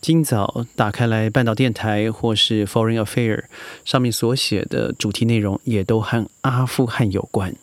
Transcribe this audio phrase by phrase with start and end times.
[0.00, 3.44] 今早打开来，半岛电台或是 Foreign Affair
[3.84, 7.54] 上面所写的主题内容，也都和阿富汗有关。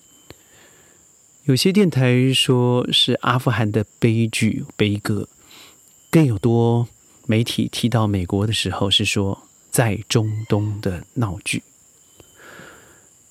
[1.46, 5.28] 有些电台说是阿富汗的悲剧悲歌，
[6.12, 6.88] 更有多
[7.26, 11.64] 媒体提到美国的时候，是说在中东的闹剧。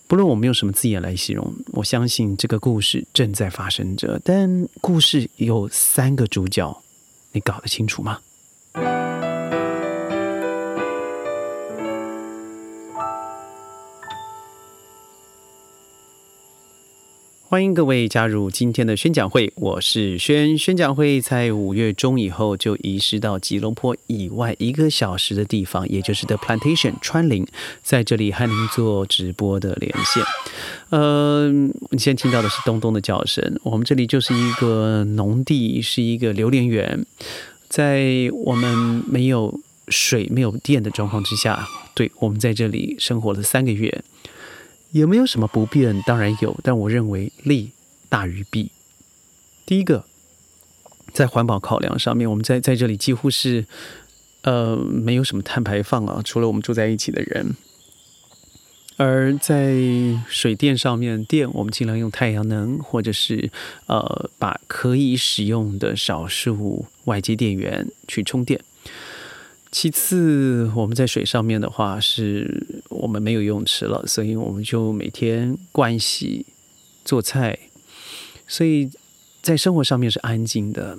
[0.08, 4.20] 不论我们用什么字眼来形容，我相信这个故事正在发生着。
[4.24, 6.82] 但故事有三个主角，
[7.30, 8.20] 你搞得清楚吗？
[17.48, 20.58] 欢迎各位加入今天的宣讲会，我是宣。
[20.58, 27.46] 宣讲会在五月中以后就移师到吉隆坡以外一个小时的地方，也就是 The Plantation 川林，
[27.84, 30.24] 在这里和您做直播的连线。
[30.90, 37.06] 呃，你现在听到的是咚咚的叫声，我们这里就是一个农地，是一个榴莲园，
[37.68, 44.02] 在我们没有水、没有电的状况之下，对我们在这里生活了三个月。
[45.00, 46.00] 有没有什么不便？
[46.02, 47.72] 当然有，但我认为利
[48.08, 48.70] 大于弊。
[49.66, 50.04] 第一个，
[51.12, 53.66] 在环保考量上面，我们在在这里几乎是
[54.42, 57.54] 呃没有什么碳排放啊，除了我们住在一起的人。
[58.96, 59.74] 而在
[60.26, 63.50] 水电上面，电我们尽量用太阳能，或者是
[63.88, 68.58] 呃把可以使用的少数外接电源去充电。
[69.86, 76.44] 其次，我们在水上面的话，是我们没有游泳池了，所以我们就每天盥洗、
[77.04, 77.56] 做菜，
[78.48, 78.90] 所以
[79.42, 80.98] 在生活上面是安静的。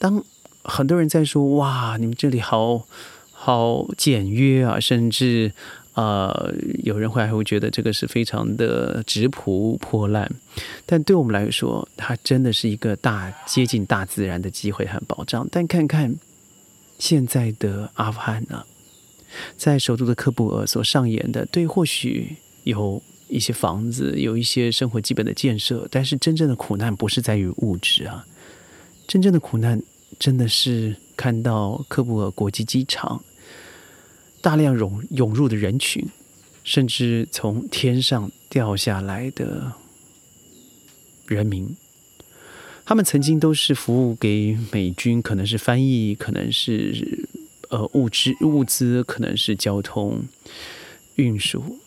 [0.00, 0.24] 当
[0.64, 2.88] 很多人在说“哇，你们这里好
[3.30, 5.52] 好简约啊”，甚至
[5.92, 10.28] 呃，有人会还会觉得这个是非常的质朴破烂，
[10.84, 15.46] 但对我们来说，它真的是一个大接近大自然的机会和保障。
[15.52, 16.16] 但看看。
[16.98, 18.64] 现在的阿富汗呢，
[19.56, 28.26] 在首都的喀布尔所上演的，对，或许有一些房子，有一些生活基本的建设，但是真正的苦难不是在于物质啊，
[29.06, 29.82] 真正的苦难
[30.18, 33.22] 真的是看到喀布尔国际机场
[34.40, 36.06] 大量涌涌入的人群，
[36.62, 39.72] 甚至从天上掉下来的
[41.26, 41.74] 人民。
[42.86, 47.26] 他们曾经都是服务给美军，可能是翻译，可能是
[47.70, 50.22] 呃物资物资，可能是交通
[51.14, 51.78] 运输。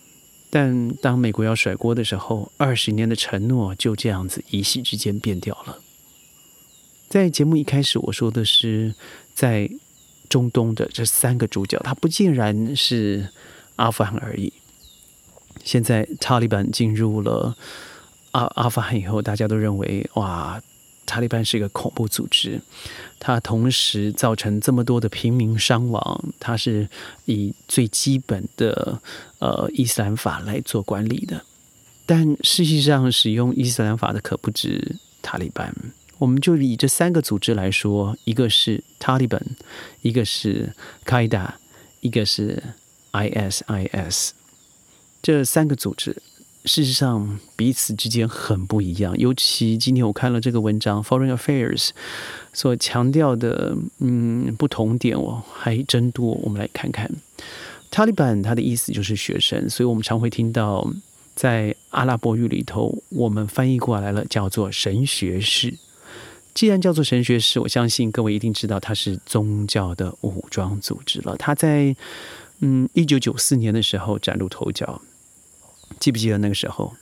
[0.50, 5.80] 但当美国要甩锅的时候，二十年的承诺就这样子一夕之间变掉了。
[7.08, 8.96] 在节目一开始，我说的是
[9.36, 9.70] 在
[10.28, 13.30] 中东的这三个主角，他不竟然是
[13.76, 14.52] 阿富汗而已。
[15.64, 17.56] 现在塔利班进入了
[18.32, 20.60] 阿阿富汗以后，大家都认为哇。
[21.08, 22.62] 塔利班是一个恐怖组织，
[23.18, 26.88] 它同时造成这么多的平民伤亡，它是
[27.26, 29.02] 以最基本的
[29.40, 31.44] 呃伊斯兰法来做管理的。
[32.06, 35.74] 但事实上，使用伊斯兰法的可不止塔利班。
[36.20, 39.42] 我们就以这三个组织来说，一个是塔利班，
[40.02, 40.74] 一个是
[41.06, 41.60] 卡伊达，
[42.02, 42.62] 一个是
[43.12, 44.30] ISIS，
[45.22, 46.22] 这三个组织。
[46.68, 49.18] 事实上，彼此之间很不一样。
[49.18, 51.88] 尤其今天我看了这个文章，《Foreign Affairs》
[52.52, 56.34] 所强调的，嗯，不同点我还真多。
[56.44, 57.10] 我们来看看，
[57.90, 60.86] 塔利班它的意思就是学生，所以我们常会听到
[61.34, 65.74] 在阿拉伯语里头，我们翻译过来了叫做神学士。
[66.54, 71.38] 既然叫做神学士，我相信各位一定知道它是宗教的武装组织了。
[71.38, 71.96] 它在
[72.60, 75.02] 嗯一九九四年的时候崭露头角。
[76.00, 76.96] 记不记得那个时候，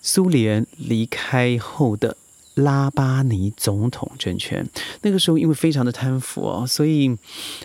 [0.00, 2.16] 苏联离开后的
[2.54, 4.68] 拉巴尼总统政权？
[5.02, 7.16] 那个时候因为非常的贪腐哦，所以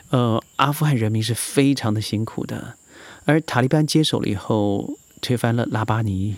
[0.09, 2.75] 呃，阿富汗人民是非常的辛苦的。
[3.25, 6.35] 而塔利班接手了以后，推翻了拉巴尼，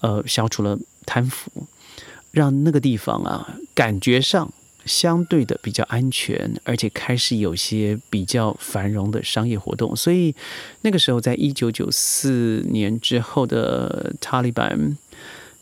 [0.00, 1.66] 呃，消除了贪腐，
[2.30, 4.52] 让那个地方啊，感觉上。
[4.90, 10.34] 相对的比较安全，而且开始有些比较繁荣的商业活动，所以
[10.80, 14.98] 那个时候，在一九九四年之后的塔利班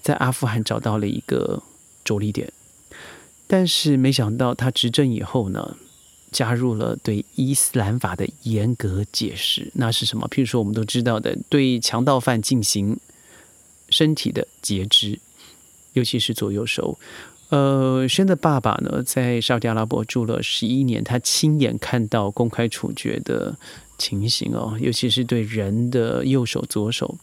[0.00, 1.62] 在阿富汗找到了一个
[2.02, 2.50] 着力点，
[3.46, 5.76] 但是没想到他执政以后呢，
[6.32, 9.70] 加入了对伊斯兰法的严格解释。
[9.74, 10.26] 那是什么？
[10.30, 12.98] 譬如说，我们都知道的，对强盗犯进行
[13.90, 15.18] 身体的截肢，
[15.92, 16.98] 尤其是左右手。
[17.50, 23.56] 呃，轩的爸爸呢，在沙特阿拉伯住了十一年，他亲眼看到公开处决的
[23.96, 27.16] 情形哦，尤其是对人的右手、左手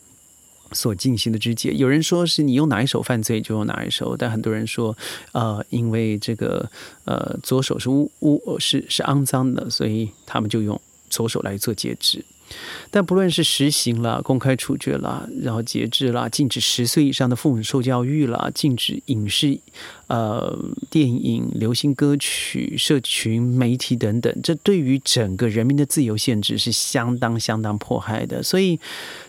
[0.72, 4.98] 所进行的肢解，有人说是你用哪一手犯罪就用哪一手，但很多人说，
[5.32, 6.68] 呃，因为这个
[7.04, 12.26] 呃左手是污污是是肮脏的，所以他们就用左手来做截肢。
[12.92, 19.60] 但不论是实行了公开处决了，然后节制了，禁止十岁以上的妇女受教育了，禁止影视、
[20.08, 20.58] 呃
[20.90, 28.42] 电影、流行歌曲、社群媒体等等，这对于整个人民的自由限制是相当相当迫害的。
[28.42, 28.80] 所以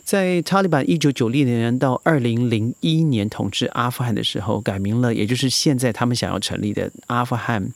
[0.04, 7.72] 在塔利班一九九六年到二零零一年统治阿富汗的时候，改名了，也就是现在他们想要成立的阿富汗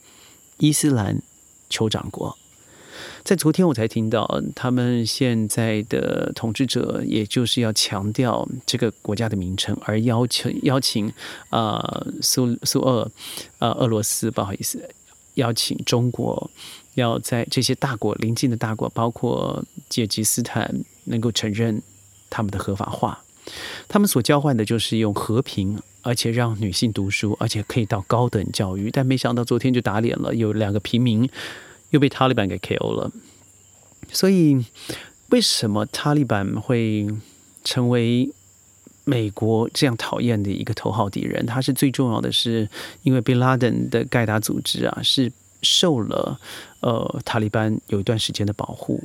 [0.58, 1.20] 伊斯兰
[1.68, 2.36] 酋长国。
[3.22, 11.12] 在昨天我才听到，他们现在的统治者，也就是要强调这个国家的名称，而邀请邀请
[11.50, 13.10] 啊苏苏俄
[13.58, 14.88] 呃俄罗斯不好意思，
[15.34, 16.50] 邀请中国
[16.94, 21.80] 要在这些大国邻近的大国，包括吉尔吉斯坦，能够承认
[22.30, 23.22] 他们的合法化。
[23.86, 28.90] 他们所交换的就是用和平，而且让女性读书，而且可以到高等教育。
[28.90, 31.28] 但没想到昨天就打脸了，有两个平民。
[31.90, 33.10] 又被塔利班给 KO 了，
[34.12, 34.64] 所以
[35.30, 37.08] 为什么塔利班会
[37.64, 38.30] 成为
[39.04, 41.44] 美国这样讨厌的一个头号敌人？
[41.46, 42.68] 它是最重要的是，
[43.02, 45.32] 因为 Bin Laden 的盖达组织啊，是
[45.62, 46.38] 受了
[46.80, 49.02] 呃塔利班有一段时间的保护。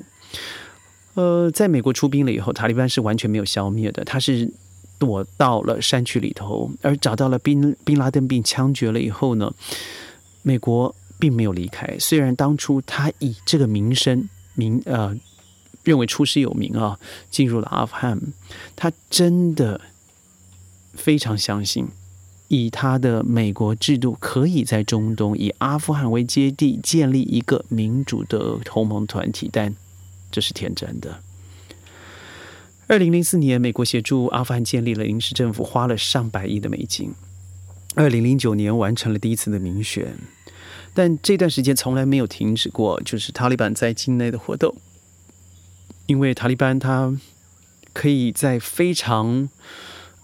[1.15, 4.51] 呃，在美国出兵了以后，塔利班是完全没有消灭的，他是
[4.99, 9.53] 躲到了山区里头，而找到了宾宾拉登并枪决了以后呢，
[10.43, 10.95] 美国。
[11.25, 15.19] 并没有离开，虽然当初他以这个名声名呃
[15.83, 16.99] 认为出师有名啊，
[17.31, 18.21] 进入了阿富汗，
[18.75, 19.81] 他真的
[20.93, 21.87] 非常相信，
[22.47, 29.75] 以他的美国制度，可以在中东以阿富汗为基地建立一个民主的同盟团体，但
[30.29, 31.21] 这是天真的。
[32.85, 37.15] 二零零四年，美国协助阿富汗建立了临时政府，花了上百亿的美金。
[37.95, 40.15] 二零零九年，完成了第一次的民选。
[40.95, 44.75] 但这段时间从来没有停止过，就是塔利班在境内的活动。
[46.07, 47.15] 因为塔利班他
[47.91, 49.49] 可以在非常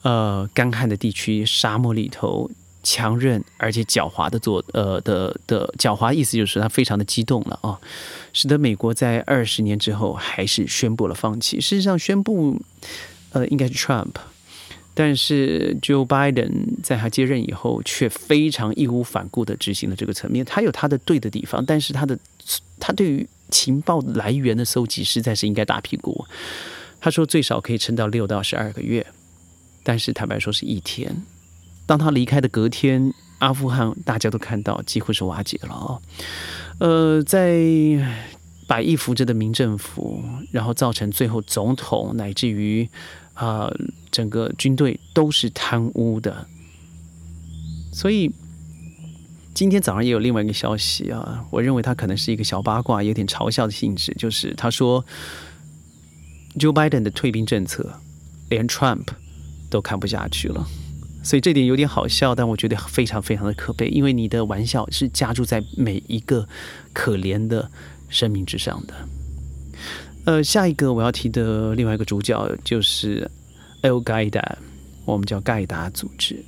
[0.03, 2.50] 呃干旱的地区、沙漠里头，
[2.83, 7.79] 强韧而且狡猾的做呃的的狡猾，意思就是他非常的激动了啊，
[8.31, 11.59] 使得美国在二十年之后还是宣布了放弃。
[11.59, 12.62] 事实上，宣布
[13.31, 14.13] 呃应该是 Trump。
[14.93, 16.51] 但是 Joe Biden
[16.83, 20.43] 在他接任以后，却非常义无反顾的执行了这个层面。
[20.43, 22.19] 他有他的对的地方，但是他的
[22.77, 26.25] 他对于情报来源的搜集，实在是应该打屁股。
[26.99, 29.07] 他说最少可以撑到六到十二个月，
[29.81, 31.23] 但是坦白说是一天。
[31.85, 36.01] 当他离开的隔天，阿富汗大家都看到几乎是瓦解了。
[36.79, 37.57] 呃，在
[38.67, 40.21] 百亿扶着的民政府，
[40.51, 42.89] 然后造成最后总统乃至于。
[43.41, 43.73] 啊，
[44.11, 46.45] 整个军队都是贪污的，
[47.91, 48.31] 所以
[49.55, 55.03] 今天早上也有另外一个消息啊，我认为他可能是一个小八卦，有点嘲笑的性质，就是他说
[56.59, 57.93] ，Joe Biden 的退兵政策，
[58.49, 59.07] 连 Trump
[59.71, 60.67] 都看不下去了，
[61.23, 66.47] 所以这点有点好笑，但我觉得非常非常的可悲，因为你的玩笑是加注在每一个
[66.93, 67.71] 可怜的
[68.07, 68.93] 生命之上的。
[70.25, 73.29] 呃，下一个我要提的另外一个主角就是
[73.81, 74.57] Al Qaeda，
[75.03, 76.44] 我们叫盖达组织。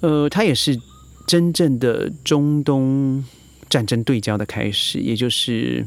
[0.00, 0.80] 呃，它也是
[1.26, 3.24] 真正的中东
[3.68, 5.84] 战争对焦的开始，也就是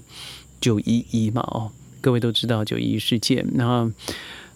[0.59, 1.41] 九一一嘛。
[1.41, 3.47] 哦，各位都知道九一一事件。
[3.53, 3.89] 那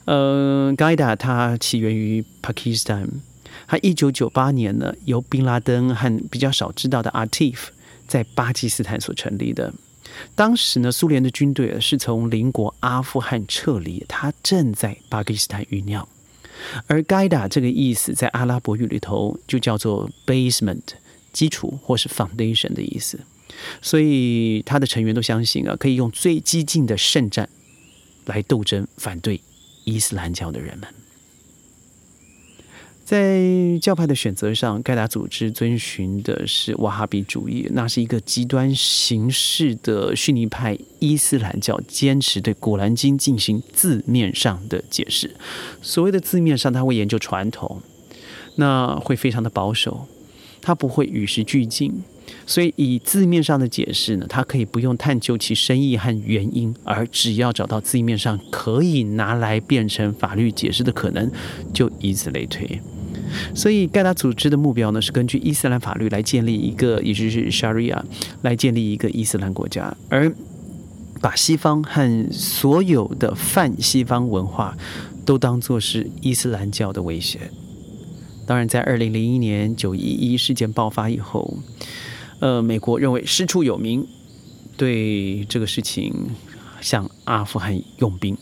[0.04, 3.08] 呃，盖达它起源于巴基斯坦，
[3.66, 7.72] 它一九九八年呢，由宾拉登和比较少知道的阿提夫
[8.06, 9.74] 在巴基斯坦所成立的。
[10.36, 16.08] 当时呢，苏联的军队是从邻国阿富汗撤离，他正在巴基斯坦酝酿。
[16.88, 20.82] 而盖达这个意思在阿拉伯语里头就叫做 basement，
[21.32, 23.20] 基础或是 foundation 的意思。
[23.82, 27.50] 所以他的成员都相信啊，可以用最激进的圣战
[28.26, 29.42] 来斗争反对
[29.84, 30.88] 伊斯兰教的人们。
[33.04, 45.36] 在教派的选择上，盖达组织遵循的是瓦哈比主义，那是一个极端形式的逊尼派伊斯兰教，坚持对《古兰经》进行字面上的解释。
[45.82, 47.82] 所谓的字面上，他会研究传统，
[48.56, 50.08] 那会非常的保守，
[50.62, 52.04] 他不会与时俱进。
[52.48, 61.30] 所以以字面上的解释呢，它可以不用探究其深意和原因，而只要找到字面上可以拿来变成法律解释的可能，
[61.74, 62.80] 就以此类推。
[63.56, 68.02] 所以，盖达组织的目标呢，是根据伊斯兰法律来建立一个，也就是 Sharia
[68.42, 70.34] 来建立一个伊斯兰国家，而
[71.22, 74.78] 把西方和所有的泛西方文化
[75.26, 77.40] 都当作是伊斯兰教的威胁。
[78.46, 81.58] 当然，在二零零一年九一一事件爆发以后，
[82.40, 84.06] 呃，美国认为师出有名，
[84.76, 86.14] 对这个事情
[86.82, 88.38] 向阿富汗用兵，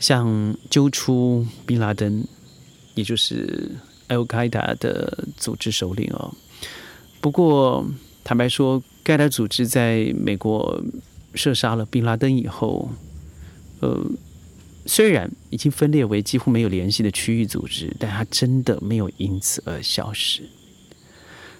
[0.00, 2.24] 向揪出宾拉登，
[2.96, 3.70] 也就是
[4.08, 6.34] Al Qaeda 的组织首领哦。
[7.20, 7.86] 不过，
[8.24, 10.82] 坦白说，盖达组织在美国
[11.34, 12.90] 射杀了宾拉登以后，
[13.80, 14.04] 呃。
[14.88, 20.42] 虽然已经分裂为几乎没有联系的区域组织，但它真的没有因此而消失。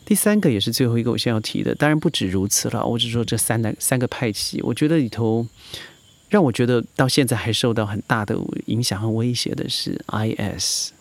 [0.05, 2.87] 第三个也是最后一个，我先要提的，当然不止如此了。
[2.87, 5.45] 我只说这三个三个派系，我觉得里头
[6.29, 10.93] 让我觉得到现在还受到很大的影响和威胁的是 IS，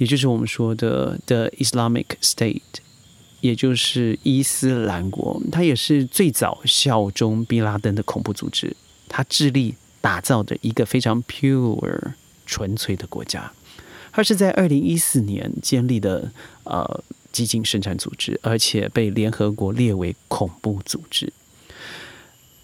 [0.00, 2.80] 也就是我们说的 The Islamic State，
[3.40, 8.74] 也就是伊斯兰国，它也是最早效忠毕拉登的恐怖组织，
[9.06, 9.76] 它致力。
[10.02, 12.12] 打造的一个非常 pure
[12.46, 13.52] 纯粹的国家，
[14.10, 16.32] 它是在二零一四年建立的
[16.64, 21.30] 呃激进生产组织，而且被联合国列为恐怖组织。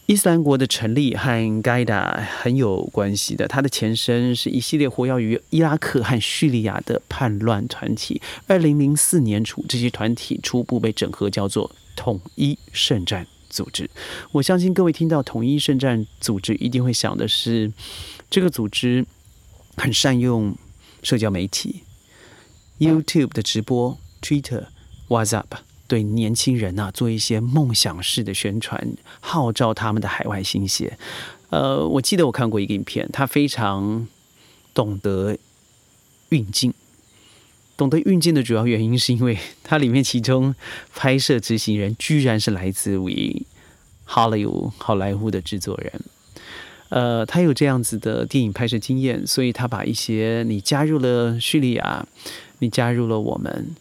[0.06, 8.22] 伊斯兰国的成立和盖达很有关系的，它的前身是一系列活跃于伊拉克和叙利亚的叛乱团体。
[8.46, 13.26] 二零零四年初，这些团体初步被整合，叫做统一圣战。
[13.48, 13.88] 组织，
[14.32, 17.72] 我相信各位听到统一圣战组织，一定会想的是，
[18.28, 19.06] 这个组织
[19.76, 20.54] 很善用
[21.02, 21.82] 社交媒体
[22.78, 24.64] ，YouTube 的直播、Twitter、
[25.08, 25.44] WhatsApp，
[25.86, 30.98] 对年轻人啊做一些梦想式的宣传，号召他们的海外新血。
[31.50, 34.06] 呃，我记得我看过一个影片，他非常
[34.74, 35.36] 懂得
[36.30, 36.74] 运镜。
[37.76, 40.54] 懂得运镜的主要原因，是因为它里面其中
[40.94, 43.44] 拍摄执行人居然是来自于
[44.04, 45.92] 好莱坞好莱坞的制作人。
[46.88, 52.06] 呃，他有这样子的电影拍摄经验，所以他把一些你加入了叙利亚，
[52.60, 53.76] 你加入了我们，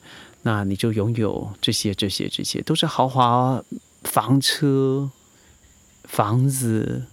[0.45, 3.63] 那你就拥有这些这些这些，都是豪华
[4.03, 5.09] 房车、
[6.03, 7.05] 房子、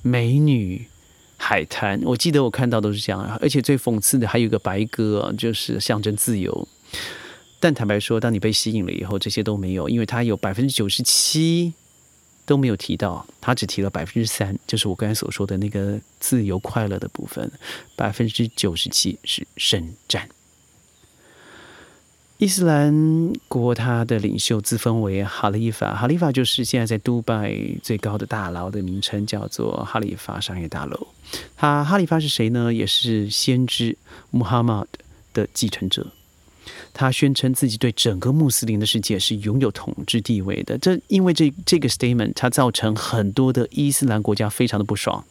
[0.00, 0.86] 美女。
[1.44, 6.68] 海滩，我记得我看到都是这样，而且最讽刺的还有一个白鸽，就是象征自由。
[7.58, 11.74] 但坦白说，当你被吸引了以后，这些都没有，因为它有百分之九十七
[12.46, 17.50] 都没有提到，它只提了百分之三，就是我刚才所说的那个自由快乐的部分，
[17.96, 20.28] 百分之九十七是圣战。
[22.42, 31.06] 伊斯兰国，它的领袖自封为哈利法，哈利法就是现在在杜拜最高的大楼的名称，叫做哈利法商业大楼。
[31.56, 32.74] 他哈利法是谁呢？
[32.74, 33.96] 也是先知
[34.32, 36.08] 穆罕默德的继承者。
[36.92, 40.76] 他宣称自己对整个穆斯林的世界是拥有统治地位的。
[40.76, 45.24] 这因为这这个 statement，它造成很多的伊斯兰国家非常的不爽。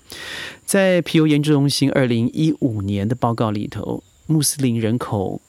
[0.65, 5.41] 在皮尤研究中心二零一五年的报告里头，穆斯林人口。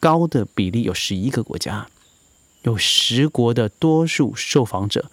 [0.00, 1.88] 高的比例有十一个国家，
[2.62, 5.10] 有十国的多数受访者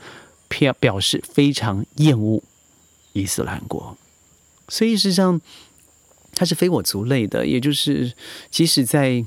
[0.48, 2.44] 表表示非常厌恶
[3.14, 3.98] 伊斯兰国，
[4.70, 5.42] 所以事实上
[6.34, 8.14] 它是非我族类的，也就是
[8.52, 9.26] 即使在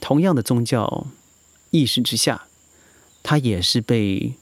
[0.00, 1.06] 同样的宗教
[1.70, 2.46] 意识之下，
[3.22, 4.34] 它也是被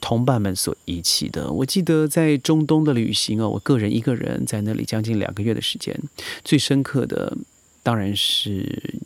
[0.00, 1.50] 同伴们所遗弃的。
[1.50, 5.98] 我记得在中东的旅行哦，我个人一个人在那里将近两个月的时间，
[6.44, 7.36] 最深刻的。
[7.82, 9.00] 当然是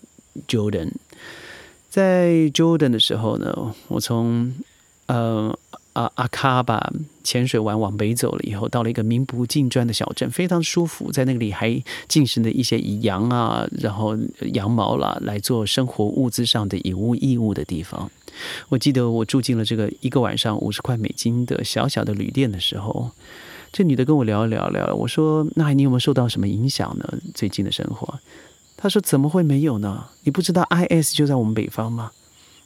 [0.48, 0.90] Jordan，
[1.88, 4.52] 在 Jordan 的时候呢，我从
[5.06, 5.56] 呃
[5.92, 14.18] 阿阿卡巴潜水完往北走了以后，到了一个名不见传的小镇，非常舒服，在那里还进行了一些以羊啊，然后
[14.52, 18.10] 羊毛啦来做生活物资上的以物易物的地方。
[18.68, 23.12] 我记得我住进了这个一个晚上五十块美金的小小的旅店的时候，
[23.72, 27.14] 这女的跟我聊一聊聊，我说：“那你有没有受到什么影响呢？
[27.32, 28.18] 最近的生活？”
[28.84, 30.08] 他说：“怎么会没有呢？
[30.24, 32.12] 你不知道 IS 就在我们北方吗？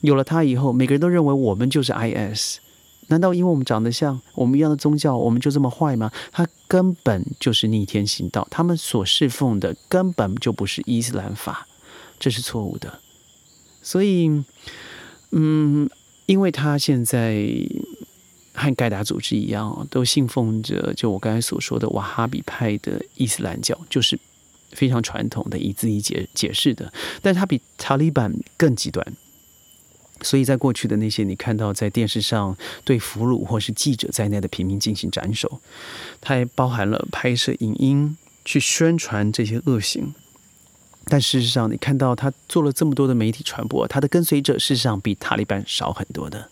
[0.00, 2.58] 有了它以后，每个人都认为我们就是 IS。
[3.06, 6.10] 难道因为我们长得像，我们一样的宗教，我们就这么坏吗？
[6.32, 11.68] 他根本就是逆天行道，他们所侍奉的根本就不是伊斯兰法，
[12.18, 12.98] 这是错误的。
[13.80, 14.42] 所以，
[15.30, 15.88] 嗯，
[16.26, 17.48] 因为他现在
[18.54, 24.18] 和盖达组织一样，都信奉着就我刚才所说的瓦哈比派的伊斯兰教，就是。”
[24.72, 29.06] 非常传统的以自己解解释的，但是它比塔利班更极端。
[30.20, 35.60] 所以在过去的那些你看到在电视上对俘虏或是记者在内的平民进行斩首，
[36.20, 40.12] 它还包含了拍摄影音去宣传这些恶行。
[41.06, 46.50] 但事实上，你看到他做了这么多的媒体传播，他的跟随者事实上比塔利班少很多的。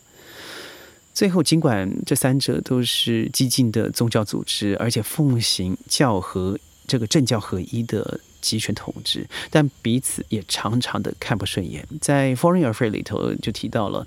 [1.12, 6.58] 最后，尽管这三者都是激进的宗教组织，而且奉行教和。
[6.86, 11.86] 这个政教合一的集权统治，但彼此也常常的看不顺眼。
[12.00, 14.06] 在 Foreign Affairs 里头就提到了，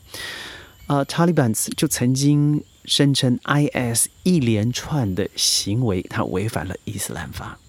[0.88, 7.60] 啊，Taliban 就曾经声称 IS 一连串的行为，它违反了伊斯兰法。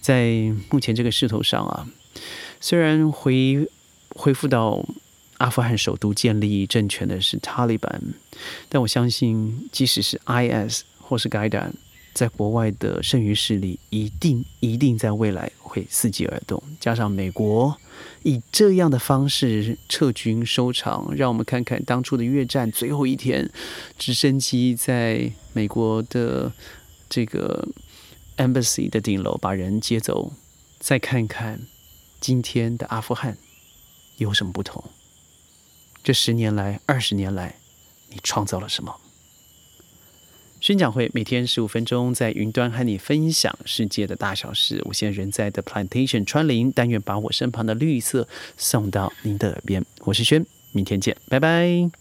[0.00, 1.86] 在目前这个势头上啊，
[2.60, 3.68] 虽然回
[4.10, 4.82] 恢复到
[5.38, 8.00] 阿富汗首都建立政权的是塔利班，
[8.68, 11.70] 但我相信，即使是 IS 或是 Gaida，
[12.12, 16.62] 在国外的剩余势力，一定一定在未来会伺机而动。
[16.78, 17.76] 加上美国
[18.22, 23.50] 以这样的方式撤军收场，让我们看看当初的越战最后一天，
[23.98, 26.52] 直升机在美国的
[27.08, 27.68] 这个。
[28.36, 30.32] Embassy 的顶楼把人接走，
[30.78, 31.60] 再看看
[32.20, 33.36] 今天的阿富汗
[34.16, 34.82] 有什么不同？
[36.02, 37.56] 这十年来、二十年来，
[38.08, 38.96] 你创造了什么？
[40.60, 44.82] 宣讲会每天十五分钟，在云端和你分享世界的大小事。
[44.84, 49.84] 我现在人在的 Plantation 川林，但愿把我身旁的绿色送到您的耳边。
[50.00, 51.99] 我是轩，明天见，拜拜。